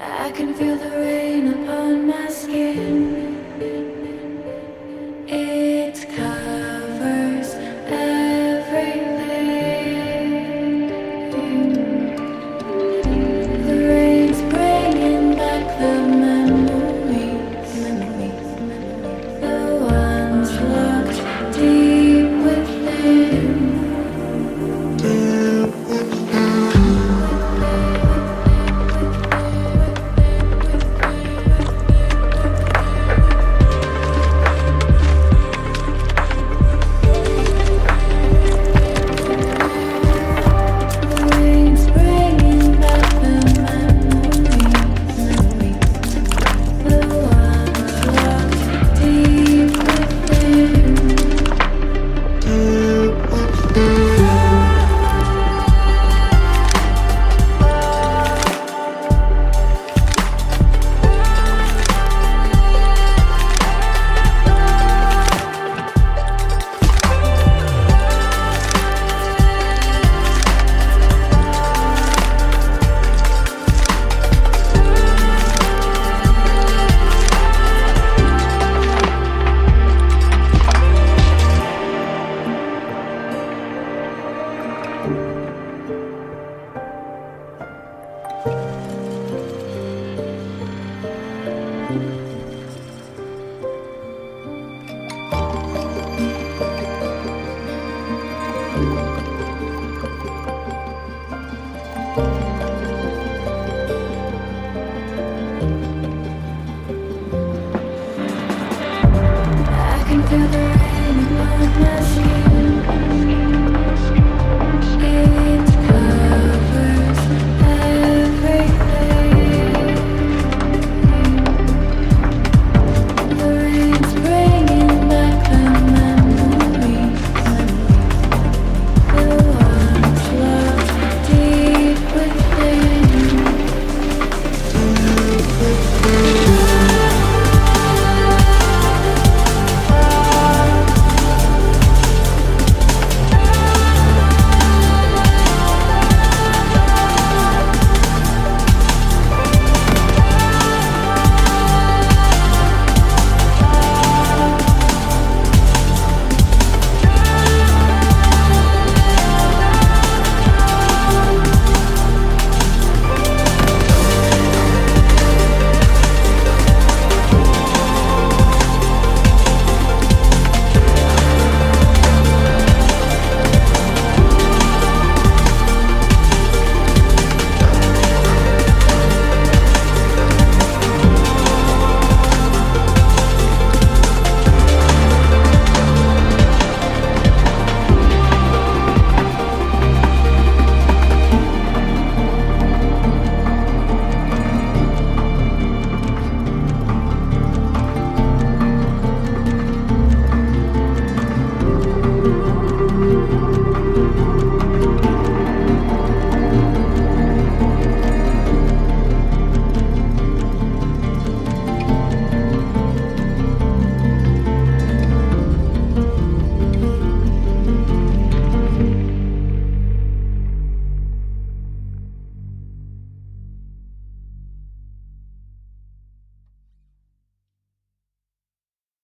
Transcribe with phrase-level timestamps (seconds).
[0.00, 3.93] I can feel the rain upon my skin.